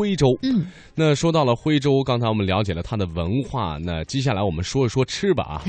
[0.00, 0.34] 徽州。
[0.42, 5.62] 嗯，那说到了徽州，刚才我们了解了它的文化，那接下来我们说一说吃吧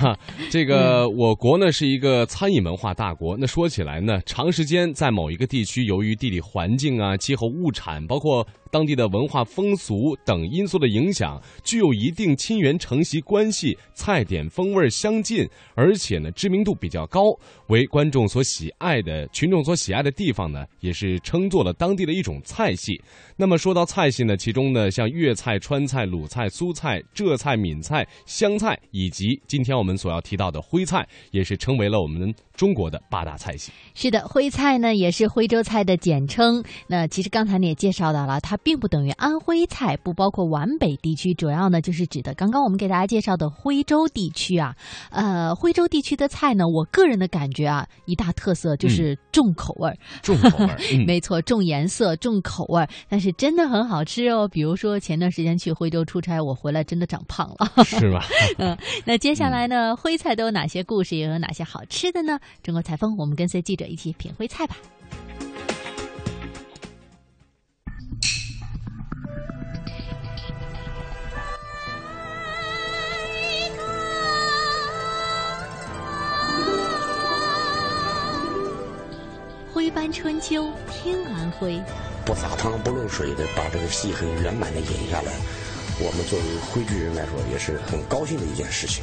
[0.00, 0.18] 啊。
[0.50, 17.20] 这个我国呢是一个餐饮文化大国，那说起来呢，长时间在某一个地区，由于地理环境啊、气候、物产，包括当地的文化风俗等因素的影响，具有一定亲缘承袭关系，菜点风味相近，而且呢知名度比较高，
[17.68, 23.00] 为观众所喜爱的群众所喜爱的地方呢，也是称作了当地的一种菜系。
[23.36, 33.70] 那么说到菜系呢，其中呢像粤菜、川菜、鲁菜、苏菜、浙菜、闽菜、湘菜，以及今天我们所要提到的徽菜，也是成为了我们中国的八大菜系。
[33.92, 36.64] 是的，徽菜呢也是徽州菜的简称。
[36.86, 44.74] 那其实刚才你也介绍到了，它并不等于安徽菜，不包括皖北地区，主要呢就是指的刚刚我们给大家介绍的徽州地区啊。
[45.10, 49.94] 呃，徽州地区的菜呢，我个人的感觉啊，一大特色就是重口味儿。
[50.22, 54.48] 重口味儿， 嗯，没错，重颜色、重口味儿，但是真的很好吃哦。
[54.48, 57.70] 比如说前段时间去徽州出差，我回来真的长胖了。
[57.84, 58.24] 是吧？
[58.56, 62.40] 嗯那接下来呢，徽菜都有哪些故事，又有哪些好吃的呢？
[62.62, 64.76] 中国裁缝，我们跟随记者一起品徽菜吧。
[79.96, 81.82] 徽班春秋，听安徽。
[82.26, 85.32] 不撒汤不漏水的把这个戏很圆满的演下来，
[85.98, 89.02] 我们作为徽剧人来说也是很高兴的一件事情。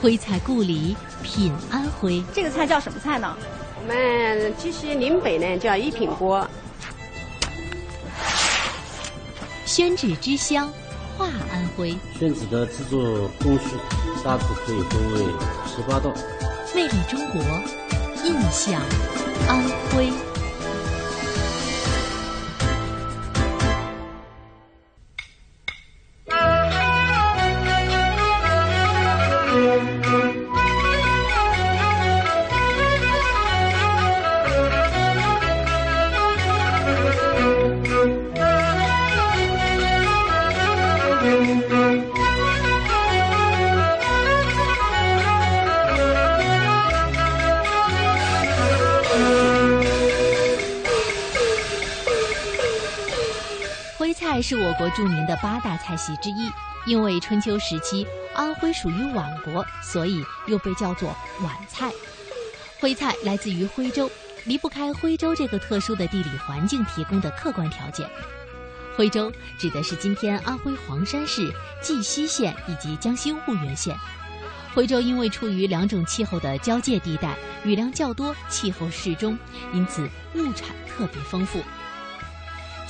[0.00, 2.22] 徽菜故里，品安徽。
[2.32, 3.36] 这个菜叫什么菜呢？
[3.80, 6.48] 我们其实岭北呢叫一品锅，
[9.66, 10.72] 宣纸之乡，
[11.18, 11.96] 画安徽。
[12.16, 13.02] 宣纸的制作
[13.42, 13.64] 工序
[14.24, 15.24] 大致可以分为
[15.66, 16.14] 十八道。
[16.74, 17.42] 魅力中国，
[18.24, 18.80] 印象
[19.46, 20.31] 安徽。
[54.42, 56.50] 是我国著名的八大菜系之一，
[56.84, 61.90] 因为春秋时期安徽属于皖国，所以又被叫做皖菜。
[62.80, 64.10] 徽菜来自于徽州，
[64.44, 68.08] 离不开徽州这个特殊的地理环境提供的客观条件。
[68.96, 73.96] 徽州指的是今天安徽黄山市绩溪县以及江西婺源县。
[74.74, 79.38] 徽州因为处于两种气候的交界地带，雨量较多，气候适中，
[79.72, 81.60] 因此物产特别丰富。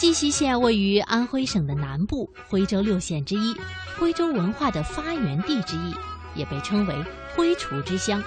[0.02, 3.54] 绩溪县位于安徽省的南部，徽州六县之一，
[3.96, 5.94] 徽州文化的发源地之一，
[6.34, 7.04] 也被称为
[7.36, 8.20] 徽厨之乡。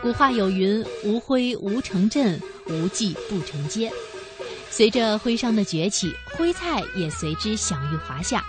[0.00, 3.92] 古话有云：“无徽无城镇，无记不成街。”
[4.70, 8.40] 随着徽商的崛起，徽菜也随之享誉华夏。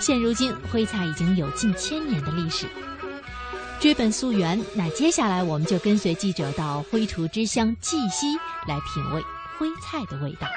[0.00, 2.64] 现如今，徽菜已经有近千年的历史。
[3.78, 9.22] 追本溯源，那接下来我们就跟随记者到徽厨之乡绩溪来品味
[9.58, 10.48] 徽菜的味道。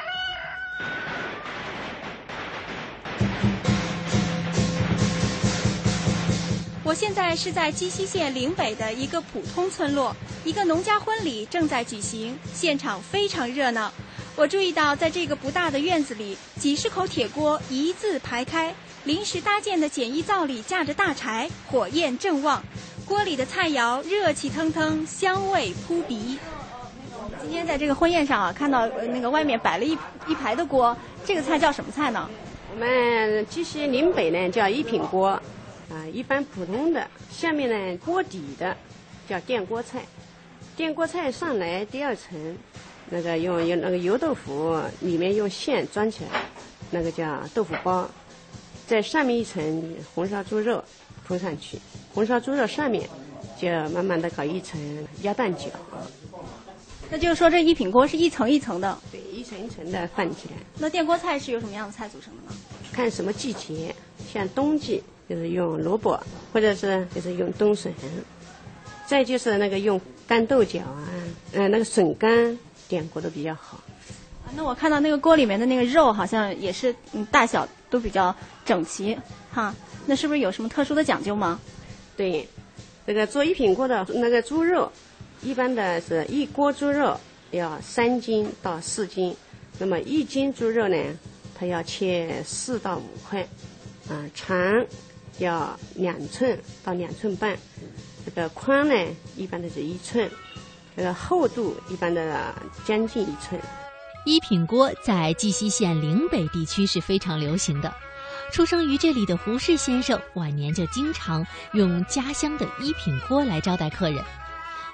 [6.84, 13.90] 我现在是在鸡西县岭北的一个普通村落，一个农家婚礼正在举行，现场非常热闹。
[14.36, 18.75] 我注意到，在这个不大的院子里，几十口铁锅一字排开，
[19.06, 22.62] 临时搭建的简易灶里架着大柴，火焰正旺，
[23.06, 26.38] 锅里的菜肴热气腾腾，香味扑鼻。
[27.40, 29.97] 今天在这个婚宴上啊，看到那个外面摆了一
[30.28, 32.30] 一排的锅，这个菜叫什么菜呢？
[32.74, 38.75] 我们鸡西岭北呢叫一品锅，啊，一般普通的，下面呢锅底的
[39.28, 40.04] 叫电锅菜，
[40.75, 42.57] 电锅菜上来第二层，
[43.10, 46.42] 那个用用那个油豆腐里面用线装起来，
[46.89, 48.07] 那个叫豆腐包，
[48.88, 50.83] 在上面一层红烧猪肉
[51.28, 51.78] 铺上去，
[52.13, 53.10] 红烧猪肉上面
[53.60, 54.80] 就慢慢的搞一层
[55.24, 55.68] 鸭蛋饺，
[57.12, 58.98] 那就是说这一品锅是一层一层的。
[59.12, 60.54] 对，一层一层的放起来。
[60.80, 62.58] 那电锅菜是由什么样的菜组成的呢？
[62.94, 63.94] 看什么季节，
[64.34, 66.18] 像冬季就是用萝卜，
[66.54, 67.92] 或者是就是用冬笋，
[69.06, 71.08] 再就是那个用干豆角啊，
[71.52, 73.78] 嗯、那个笋干点锅都比较好。
[74.46, 78.34] 啊，那我看到那个锅里面的那个肉好像也是嗯大小都比较
[78.64, 79.18] 整齐
[79.52, 79.75] 哈，
[80.06, 81.60] 那是不是有什么特殊的讲究吗？
[82.16, 82.48] 对，
[83.06, 84.90] 这个做一品锅的那个猪肉，
[85.42, 89.36] 一般的是一锅猪肉要三斤到四斤，
[89.80, 90.98] 那么一斤猪肉呢，
[91.58, 93.42] 它要切四到五块，
[94.08, 94.86] 啊，长
[95.40, 97.58] 要两寸到两寸半，
[98.24, 98.96] 这个宽呢
[99.36, 100.30] 一般的是一寸，
[100.96, 102.54] 这个厚度一般的
[102.86, 103.60] 将近一寸。
[104.24, 107.92] 一品锅在绩溪县岭北地区是非常流行的。
[108.52, 114.24] 出生于这里的胡适先生晚年就经常用家乡的一品锅来招待客人，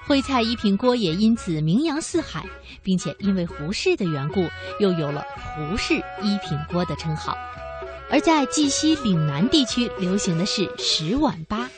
[0.08, 2.46] 徽菜一品锅也因此名扬四海，
[2.82, 4.42] 并且因为胡适的缘故，
[4.80, 7.36] 又有了胡适一品锅的称号。
[8.10, 11.68] 而在绩溪岭南地区流行的是十碗八。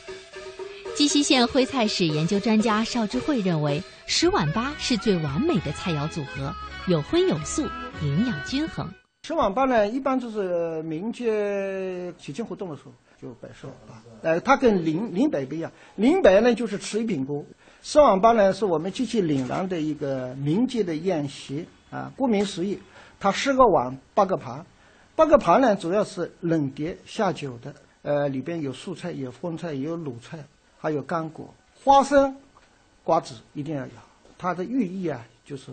[0.95, 6.55] 绩溪县徽菜史研究专家邵志慧认为，十碗八是最完美的菜肴组合，
[6.87, 7.67] 有荤有素，
[8.01, 8.89] 营养均衡。
[9.23, 14.01] 十碗八呢，一般就是民间喜庆活动的时候就摆设啊。
[14.21, 17.45] 呃，它跟岭岭北不一样，岭北呢就是吃一品锅，
[17.83, 22.13] 十碗八呢是我们机器岭南的一个民间的宴席啊。
[22.15, 22.77] 顾名思义，
[23.19, 24.63] 它十个碗八个盘，
[25.15, 27.73] 八个盘呢主要是冷碟下酒的，
[28.03, 30.45] 呃，里边有素菜，有荤菜，也有卤菜，
[30.77, 31.51] 还有干果、
[31.83, 32.35] 花生、
[33.03, 33.91] 瓜子一定要有。
[34.37, 35.71] 它的寓意啊，就是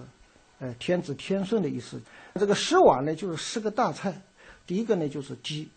[0.60, 2.00] 呃天子天顺的意思。
[2.36, 4.22] 这个十碗呢，就是十个大菜。
[4.66, 5.68] 第一个呢就是鸡，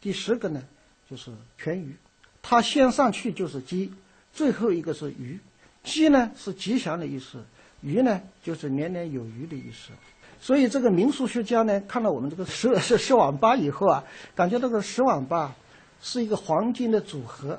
[0.00, 0.60] 第十个呢
[1.08, 1.94] 就是全鱼。
[2.42, 3.92] 它先上去就是鸡，
[4.32, 5.38] 最后一个是鱼。
[5.86, 7.42] 鸡呢是吉祥的意思，
[7.80, 9.92] 鱼呢就是年年有余的意思。
[10.38, 14.04] 所以这个民俗学家呢，看到我们这个十 十十碗八以后啊，
[14.34, 15.54] 感觉这个十碗八
[16.02, 17.58] 是一个黄金的组合，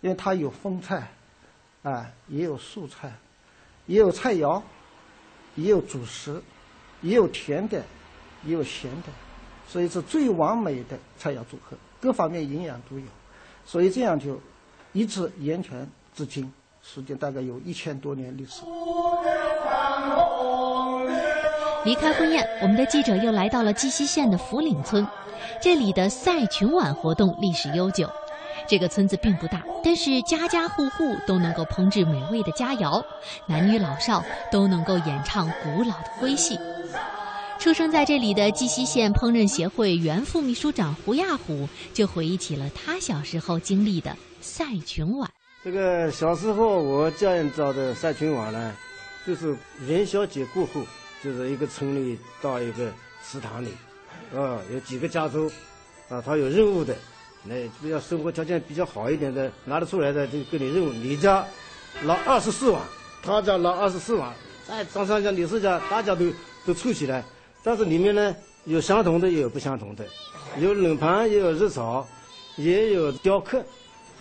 [0.00, 1.08] 因为它有荤菜，
[1.82, 3.12] 啊，也有素菜，
[3.86, 4.60] 也有菜肴，
[5.54, 6.42] 也有主食，
[7.02, 7.84] 也有甜的。
[8.44, 9.08] 也有咸的，
[9.66, 13.04] 所以是最完美的菜肴组合，各方面营养都有，
[13.64, 14.40] 所以这样就
[14.92, 15.84] 一直延传
[16.14, 16.52] 至今，
[16.94, 18.62] 时间大概有一千多年历史。
[21.84, 25.06] 离开婚宴，我们的记者又来到了绩溪县的福岭村，
[25.60, 28.08] 这里的赛群碗活动历史悠久。
[28.68, 33.04] 这个村子并不大，但是家家户户都能够烹制美味的佳肴，
[33.46, 36.58] 男女老少都能够演唱古老的徽戏。
[37.58, 45.28] 出生在这里的绩溪县烹饪协会原副秘书长胡亚虎就回忆起了他小时候经历的赛群碗。
[45.66, 48.72] 这个小时候我家人造的赛群碗呢，
[49.26, 49.52] 就是
[49.84, 50.80] 元宵节过后，
[51.24, 52.88] 就是一个村里到一个
[53.20, 53.70] 祠堂里，
[54.32, 55.50] 啊，有几个家族，
[56.08, 56.94] 啊，他有任务的，
[57.42, 60.92] 那比较生活条件比较好一点的，拿得出来的就给你任务。
[60.92, 61.44] 你家
[62.04, 62.80] 拿二十四碗，
[63.20, 64.32] 他家拿二十四碗，
[64.68, 66.26] 再张三家、李四家，大家都
[66.64, 67.24] 都凑起来。
[67.64, 68.36] 但是里面呢，
[68.66, 70.04] 有相同的，也有不相同的，
[70.60, 72.06] 有冷盘，也有热炒，
[72.54, 73.60] 也有雕刻。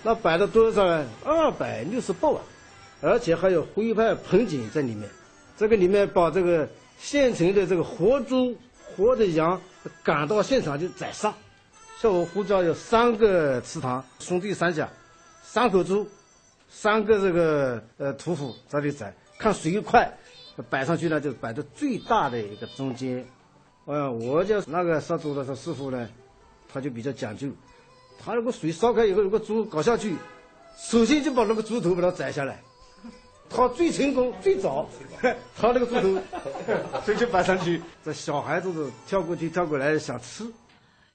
[0.06, 1.04] 那摆了多少呢？
[1.25, 2.40] 二百六十八碗，
[3.02, 5.10] 而且还有徽派盆景在里面。
[5.57, 6.69] 这个里面把这个
[7.00, 9.60] 现成的这个活猪、活的羊
[10.04, 11.34] 赶到现场就宰杀。
[12.00, 14.88] 像我胡家有三个祠堂，兄弟三家，
[15.42, 16.08] 三口猪，
[16.69, 20.16] 三个这个呃屠夫在里宰，看谁快，
[20.69, 23.25] 摆上去呢就摆在最大的一个中间。
[23.88, 26.08] 哎呀，我家那个杀猪的师傅呢，
[26.72, 27.48] 他就比较讲究。
[28.18, 30.16] 他如果水烧开以后，如果猪搞下去，
[30.78, 32.62] 首先就把那个猪头把它宰下来。
[33.48, 34.89] 他最成功最早，
[35.56, 36.22] 他那个猪头，
[37.06, 37.82] 所以就摆上去。
[38.04, 40.51] 这小孩子都跳过去跳过来想吃。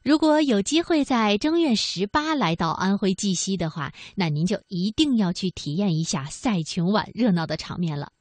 [0.03, 8.13] 如果有机会在正月十八来到安徽绩溪的话，那您就一定要去体验一下赛琼碗热闹的场面了。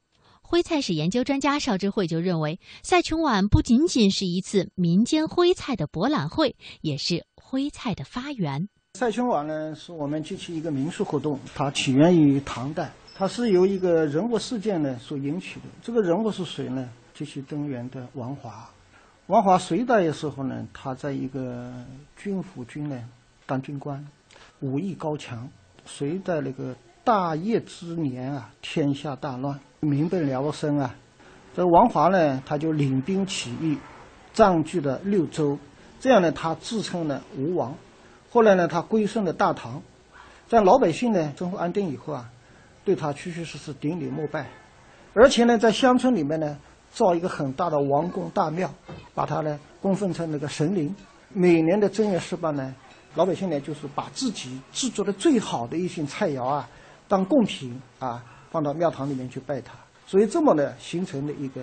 [0.41, 8.67] 徽菜史研究专家邵志慧就认为，赛琼碗不仅仅是一次民间徽菜的博览会，也是徽菜的发源。
[8.99, 15.67] 赛群碗呢，是我们机器一个民俗活动，它起源于唐代，它是由一个人物事件呢所引起的。
[15.81, 16.89] 这个人物是谁呢？
[17.13, 18.69] 继续登源的王华。
[19.27, 21.71] 王华隋代的时候呢，他在一个
[22.17, 23.01] 军府军呢
[23.45, 24.05] 当军官，
[24.59, 25.47] 武艺高强。
[25.85, 26.75] 隋代那个
[27.05, 29.57] 大业之年啊，天下大乱。
[29.79, 30.93] 民不聊生啊！
[31.55, 33.77] 这王华呢，他就领兵起义，
[34.33, 35.57] 占据了六州，
[36.01, 37.73] 这样呢，他自称呢吴王。
[38.29, 39.81] 后来呢，他归顺了大唐，
[40.47, 42.29] 在老百姓呢生活安定以后啊，
[42.85, 44.47] 对他确确实实顶礼膜拜，
[45.13, 46.57] 而且呢，在乡村里面呢
[46.91, 48.73] 造一个很大的王宫大庙，
[49.13, 50.95] 把他呢供奉成那个神灵。
[51.33, 52.75] 每年的正月十八呢，
[53.15, 56.69] 老百姓呢就是把自己制作的最好的一些菜肴啊，
[57.07, 58.23] 当贡品啊。
[58.51, 59.73] 放到庙堂里面去拜他，
[60.07, 61.61] 所以这么呢形成的一个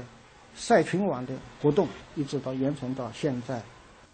[0.54, 3.60] 赛群网的活动，一直到延传到现在。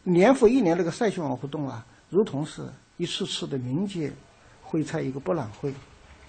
[0.04, 2.60] 年复一年，这个赛群网活动啊，如同是
[2.98, 4.12] 一次次的民间
[4.60, 5.72] 徽菜一个博览会，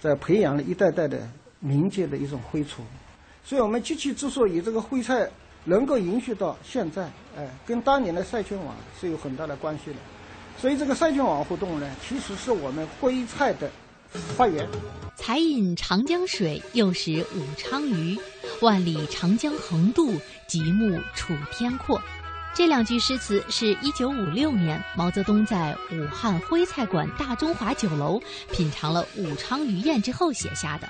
[0.00, 1.28] 在培养了一代代的
[1.60, 2.82] 民间的一种徽厨。
[3.44, 5.30] 所以，我们机器之所以这个徽菜
[5.64, 9.96] 能够延续到现在，哎，跟当年的赛群网是有很大的关系的。
[10.58, 13.70] 所以，这个赛群网活动呢，其实是我们徽菜的
[14.10, 14.66] 发源。
[15.16, 18.18] 才饮长江水，又食武昌鱼。
[18.62, 20.14] 万里长江横渡，
[20.48, 22.00] 极目楚天阔。
[22.54, 30.88] 这两句诗词是一九五六年毛泽东在武汉徽菜馆大中华酒楼品尝了武昌鱼宴之后写下的。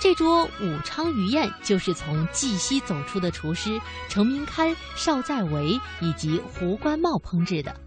[0.00, 7.78] 这桌武昌鱼宴就是从绩溪走出的厨师程明堪、邵在维以及胡关茂烹制的。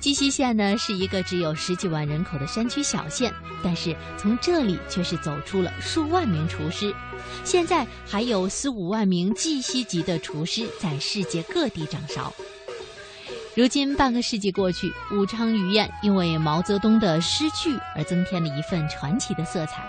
[0.00, 6.92] 绩溪县呢是一个只有十几万人口的山区小县，但是从这里却是走出了数万名厨师。
[7.44, 12.32] 现在还有四五万名绩溪籍的厨师在世界各地掌勺。
[13.54, 19.82] 如今半个世纪过去，武昌鱼宴因为毛泽东的诗句而增添了一份传奇的色彩，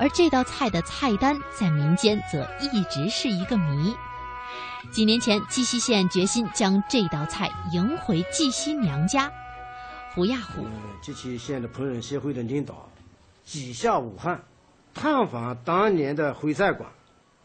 [0.00, 3.94] 而这道菜的菜单在民间则一直是一个谜。
[4.90, 9.32] 几年前，绩溪县决心将这道菜迎回绩溪娘家。
[10.14, 10.66] 胡亚虎，
[11.00, 12.90] 绩溪县的烹饪协会的领导，
[13.44, 14.42] 几下武汉，
[14.92, 16.86] 探访当年的徽菜馆，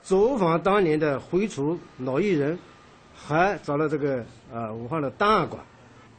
[0.01, 2.59] 走访当年的徽厨老艺人，
[3.15, 5.63] 还找了这个啊武汉的档案馆，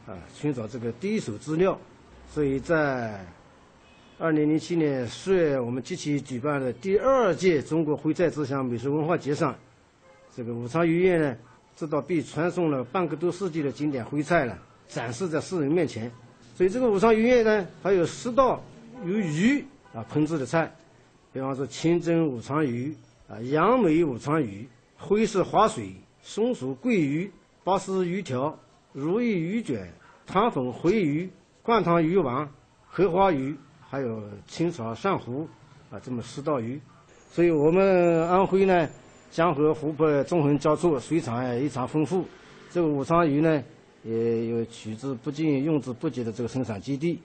[0.07, 1.77] 啊寻找这个第一手资料。
[2.33, 3.23] 所以在
[4.17, 9.55] 二零零七年四月，我们绩溪举办的第二届中国徽菜之乡美食文化节上。
[10.39, 11.35] 这个武昌鱼宴呢，
[11.75, 16.09] 这道被传颂了半个多世纪的经典徽菜了，展示在世人面前。
[16.55, 18.63] 所以这个武昌鱼宴呢，还有十道
[19.05, 19.61] 由鱼
[19.93, 20.73] 啊烹制的菜，
[21.33, 22.95] 比方说清蒸武昌鱼
[23.27, 24.65] 啊、杨梅武昌鱼、
[24.97, 27.29] 徽式滑水、松鼠桂鱼、
[27.65, 28.57] 巴斯鱼条、
[28.93, 29.91] 如意鱼卷、
[30.25, 31.29] 糖粉回鱼、
[31.61, 32.49] 灌汤鱼丸、
[32.87, 33.53] 荷花鱼，
[33.89, 35.49] 还有清炒鳝糊
[35.91, 36.79] 啊，这么十道鱼。
[37.29, 38.87] 所以我们安徽呢。
[39.31, 42.25] 江河湖泊纵横交错，水产异常丰富。
[42.71, 43.63] 这个武昌鱼呢，
[44.03, 47.19] 也有取之不尽、用之不竭的这个生产基地。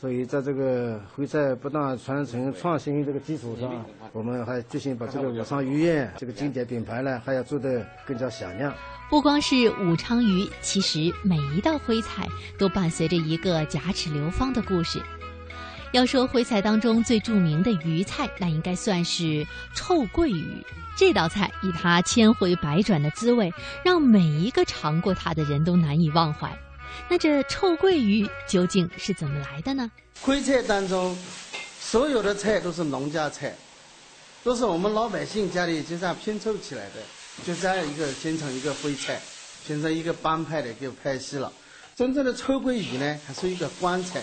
[0.00, 8.74] 所以，在这个徽菜不断传承创新这个基础上，我们还决心把这个武昌鱼宴这个经典品牌呢，还要做得更加响亮。
[9.08, 12.26] 不光是武昌鱼，其实每一道徽菜
[12.58, 15.00] 都伴随着一个甲齿流芳的故事。
[15.94, 19.46] 要说徽菜当中最著名的鱼菜，那应该算是
[19.76, 20.60] 臭鳜鱼。
[20.96, 26.50] 这道菜以它千回百转的滋味，让每一个尝过它的人都难以忘怀。
[27.08, 29.88] 那这臭鳜鱼究竟是怎么来的呢？
[30.20, 31.16] 徽菜当中，
[31.78, 33.54] 所有的菜都是农家菜，
[34.42, 36.94] 都是我们老百姓家里就这样拼凑起来的，
[37.46, 39.20] 就这样一个形成一个徽菜，
[39.64, 41.52] 形成一个帮派的给拍戏了。
[41.94, 44.20] 真正的臭鳜鱼呢，还是一个官菜。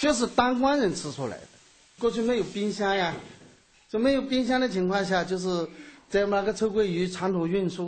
[0.00, 1.42] 就是当官人吃出来的，
[1.98, 3.14] 过去没有冰箱呀，
[3.86, 5.68] 就没有冰箱的情况下，就是
[6.08, 7.78] 在那个臭鳜鱼长途运输。